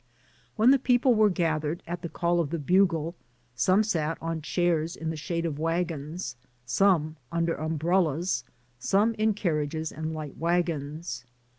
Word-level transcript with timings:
When 0.55 0.71
the 0.71 0.79
people 0.79 1.13
were 1.13 1.29
gathered, 1.29 1.83
at 1.85 2.01
the 2.01 2.09
call 2.09 2.39
of 2.39 2.49
the 2.49 2.57
bugle, 2.57 3.13
some 3.53 3.83
sat 3.83 4.17
on 4.19 4.41
chairs 4.41 4.95
in 4.95 5.11
the 5.11 5.15
shade 5.15 5.45
of 5.45 5.59
wagons, 5.59 6.35
some 6.65 7.17
under 7.31 7.53
umbrellas, 7.53 8.43
some 8.79 9.13
in 9.19 9.35
carriages 9.35 9.91
and 9.91 10.11
light 10.11 10.35
wagons. 10.37 11.23